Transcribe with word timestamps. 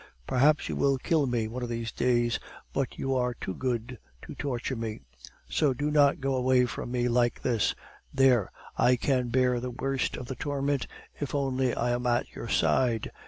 Perhaps 0.25 0.67
you 0.67 0.75
will 0.75 0.97
kill 0.97 1.27
me 1.27 1.47
one 1.47 1.61
of 1.61 1.69
these 1.69 1.91
days, 1.91 2.39
but 2.73 2.97
you 2.97 3.13
are 3.13 3.35
too 3.35 3.53
good 3.53 3.99
to 4.23 4.33
torture 4.33 4.75
me. 4.75 5.01
So 5.47 5.75
do 5.75 5.91
not 5.91 6.19
go 6.19 6.33
away 6.33 6.65
from 6.65 6.89
me 6.89 7.07
like 7.07 7.43
this. 7.43 7.75
There! 8.11 8.51
I 8.75 8.95
can 8.95 9.29
bear 9.29 9.59
the 9.59 9.69
worst 9.69 10.17
of 10.17 10.35
torment, 10.39 10.87
if 11.19 11.35
only 11.35 11.75
I 11.75 11.91
am 11.91 12.07
at 12.07 12.33
your 12.33 12.47
side. 12.47 13.11